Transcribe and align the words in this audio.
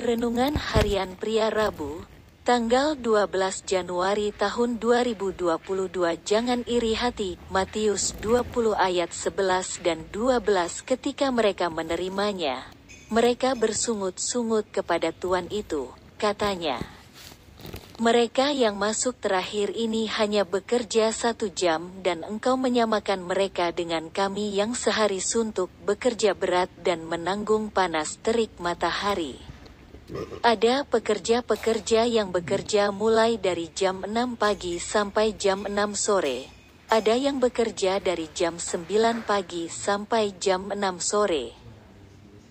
Renungan 0.00 0.56
Harian 0.56 1.12
Pria 1.12 1.52
Rabu, 1.52 2.08
tanggal 2.40 2.96
12 2.96 3.68
Januari 3.68 4.32
tahun 4.32 4.80
2022 4.80 5.60
Jangan 6.24 6.64
iri 6.64 6.96
hati, 6.96 7.36
Matius 7.52 8.16
20 8.24 8.80
ayat 8.80 9.12
11 9.12 9.84
dan 9.84 10.08
12 10.08 10.88
ketika 10.88 11.28
mereka 11.28 11.68
menerimanya. 11.68 12.64
Mereka 13.12 13.52
bersungut-sungut 13.60 14.72
kepada 14.72 15.12
Tuhan 15.12 15.52
itu, 15.52 15.92
katanya. 16.16 16.80
Mereka 18.00 18.56
yang 18.56 18.80
masuk 18.80 19.20
terakhir 19.20 19.76
ini 19.76 20.08
hanya 20.08 20.48
bekerja 20.48 21.12
satu 21.12 21.52
jam 21.52 21.92
dan 22.00 22.24
engkau 22.24 22.56
menyamakan 22.56 23.20
mereka 23.20 23.68
dengan 23.68 24.08
kami 24.08 24.56
yang 24.56 24.72
sehari 24.72 25.20
suntuk 25.20 25.68
bekerja 25.84 26.32
berat 26.32 26.72
dan 26.80 27.04
menanggung 27.04 27.68
panas 27.68 28.16
terik 28.24 28.56
matahari. 28.56 29.49
Ada 30.42 30.82
pekerja-pekerja 30.86 32.06
yang 32.06 32.34
bekerja 32.34 32.90
mulai 32.90 33.38
dari 33.38 33.70
jam 33.70 34.02
6 34.02 34.34
pagi 34.34 34.82
sampai 34.82 35.38
jam 35.38 35.66
6 35.66 35.94
sore. 35.94 36.50
Ada 36.90 37.14
yang 37.14 37.38
bekerja 37.38 38.02
dari 38.02 38.26
jam 38.34 38.58
9 38.58 39.22
pagi 39.22 39.70
sampai 39.70 40.34
jam 40.42 40.74
6 40.74 40.78
sore. 40.98 41.54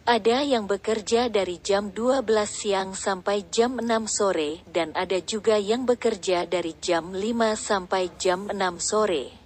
Ada 0.10 0.42
yang 0.42 0.66
bekerja 0.66 1.30
dari 1.30 1.62
jam 1.62 1.94
12 1.94 2.26
siang 2.50 2.98
sampai 2.98 3.46
jam 3.54 3.78
6 3.78 3.88
sore 4.10 4.66
dan 4.66 4.90
ada 4.98 5.22
juga 5.22 5.60
yang 5.62 5.86
bekerja 5.86 6.50
dari 6.50 6.74
jam 6.82 7.14
5 7.14 7.54
sampai 7.54 8.10
jam 8.18 8.50
6 8.50 8.58
sore. 8.82 9.39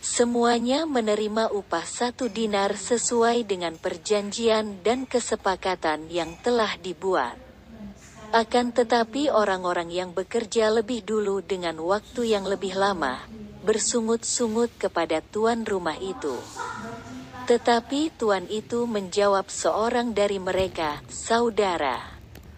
Semuanya 0.00 0.88
menerima 0.88 1.52
upah 1.52 1.84
satu 1.84 2.32
dinar 2.32 2.72
sesuai 2.72 3.44
dengan 3.44 3.76
perjanjian 3.76 4.80
dan 4.80 5.04
kesepakatan 5.04 6.08
yang 6.08 6.40
telah 6.40 6.72
dibuat. 6.80 7.36
Akan 8.32 8.72
tetapi 8.72 9.28
orang-orang 9.28 9.92
yang 9.92 10.16
bekerja 10.16 10.72
lebih 10.72 11.04
dulu 11.04 11.44
dengan 11.44 11.76
waktu 11.84 12.32
yang 12.32 12.48
lebih 12.48 12.80
lama, 12.80 13.20
bersungut-sungut 13.60 14.72
kepada 14.80 15.20
tuan 15.20 15.68
rumah 15.68 15.98
itu. 16.00 16.38
Tetapi 17.44 18.14
tuan 18.16 18.46
itu 18.48 18.88
menjawab 18.88 19.52
seorang 19.52 20.14
dari 20.14 20.40
mereka, 20.40 21.02
Saudara, 21.12 21.98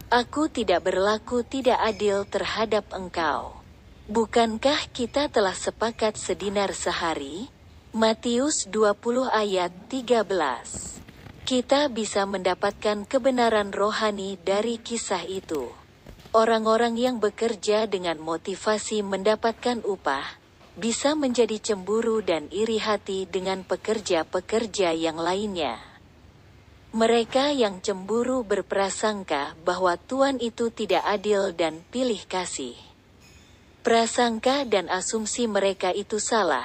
aku 0.07 0.47
tidak 0.47 0.85
berlaku 0.85 1.41
tidak 1.43 1.81
adil 1.81 2.23
terhadap 2.23 2.87
engkau. 2.93 3.62
Bukankah 4.03 4.91
kita 4.91 5.31
telah 5.31 5.55
sepakat 5.55 6.19
sedinar 6.19 6.75
sehari? 6.75 7.47
Matius 7.95 8.67
20 8.67 9.31
ayat 9.31 9.71
13. 9.87 10.27
Kita 11.47 11.87
bisa 11.87 12.27
mendapatkan 12.27 13.07
kebenaran 13.07 13.71
rohani 13.71 14.35
dari 14.43 14.75
kisah 14.83 15.23
itu. 15.23 15.71
Orang-orang 16.35 16.99
yang 16.99 17.23
bekerja 17.23 17.87
dengan 17.87 18.19
motivasi 18.19 19.07
mendapatkan 19.07 19.79
upah, 19.87 20.35
bisa 20.75 21.15
menjadi 21.15 21.71
cemburu 21.71 22.19
dan 22.19 22.51
iri 22.51 22.83
hati 22.83 23.23
dengan 23.23 23.63
pekerja-pekerja 23.63 24.91
yang 24.91 25.15
lainnya. 25.15 25.79
Mereka 26.91 27.55
yang 27.55 27.79
cemburu 27.79 28.43
berprasangka 28.43 29.55
bahwa 29.63 29.95
Tuhan 29.95 30.43
itu 30.43 30.75
tidak 30.75 31.07
adil 31.07 31.55
dan 31.55 31.79
pilih 31.87 32.19
kasih. 32.27 32.92
Prasangka 33.83 34.63
dan 34.63 34.87
asumsi 34.87 35.43
mereka 35.43 35.91
itu 35.91 36.15
salah, 36.15 36.63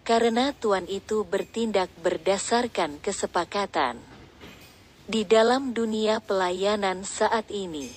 karena 0.00 0.56
Tuhan 0.56 0.88
itu 0.88 1.20
bertindak 1.20 1.92
berdasarkan 2.00 3.04
kesepakatan. 3.04 4.00
Di 5.04 5.28
dalam 5.28 5.76
dunia 5.76 6.24
pelayanan 6.24 7.04
saat 7.04 7.52
ini, 7.52 7.92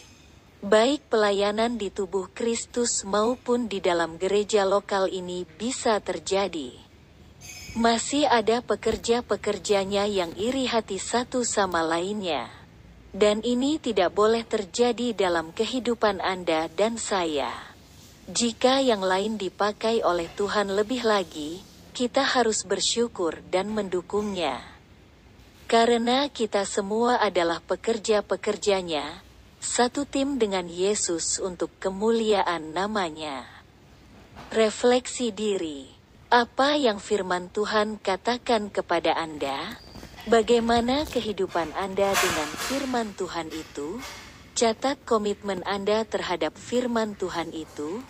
baik 0.60 1.08
pelayanan 1.08 1.80
di 1.80 1.88
tubuh 1.88 2.28
Kristus 2.36 3.08
maupun 3.08 3.72
di 3.72 3.80
dalam 3.80 4.20
gereja 4.20 4.68
lokal 4.68 5.08
ini 5.16 5.48
bisa 5.56 6.04
terjadi. 6.04 6.76
Masih 7.72 8.28
ada 8.28 8.60
pekerja-pekerjanya 8.60 10.12
yang 10.12 10.36
iri 10.36 10.68
hati 10.68 11.00
satu 11.00 11.48
sama 11.48 11.88
lainnya. 11.88 12.52
Dan 13.16 13.48
ini 13.48 13.80
tidak 13.80 14.12
boleh 14.12 14.44
terjadi 14.44 15.16
dalam 15.16 15.56
kehidupan 15.56 16.20
Anda 16.20 16.68
dan 16.68 17.00
saya. 17.00 17.77
Jika 18.28 18.84
yang 18.84 19.00
lain 19.00 19.40
dipakai 19.40 20.04
oleh 20.04 20.28
Tuhan 20.36 20.76
lebih 20.76 21.08
lagi, 21.08 21.64
kita 21.96 22.28
harus 22.28 22.68
bersyukur 22.68 23.40
dan 23.48 23.72
mendukungnya. 23.72 24.60
Karena 25.64 26.28
kita 26.28 26.68
semua 26.68 27.24
adalah 27.24 27.64
pekerja-pekerjanya, 27.64 29.24
satu 29.64 30.04
tim 30.04 30.36
dengan 30.36 30.68
Yesus 30.68 31.40
untuk 31.40 31.72
kemuliaan 31.80 32.76
namanya. 32.76 33.48
Refleksi 34.52 35.32
diri. 35.32 35.88
Apa 36.28 36.76
yang 36.76 37.00
firman 37.00 37.48
Tuhan 37.48 37.96
katakan 37.96 38.68
kepada 38.68 39.16
Anda? 39.16 39.80
Bagaimana 40.28 41.08
kehidupan 41.08 41.72
Anda 41.80 42.12
dengan 42.12 42.50
firman 42.68 43.16
Tuhan 43.16 43.48
itu? 43.56 44.04
Catat 44.58 44.98
komitmen 45.06 45.62
Anda 45.70 46.02
terhadap 46.02 46.58
firman 46.58 47.14
Tuhan 47.14 47.54
itu. 47.54 48.02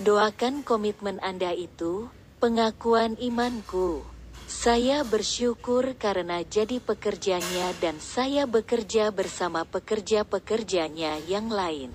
Doakan 0.00 0.64
komitmen 0.64 1.20
Anda 1.20 1.52
itu, 1.52 2.08
pengakuan 2.40 3.20
imanku. 3.20 4.00
Saya 4.48 5.04
bersyukur 5.04 5.92
karena 6.00 6.40
jadi 6.40 6.80
pekerjanya 6.80 7.76
dan 7.84 8.00
saya 8.00 8.48
bekerja 8.48 9.12
bersama 9.12 9.68
pekerja-pekerjanya 9.68 11.20
yang 11.28 11.52
lain. 11.52 11.92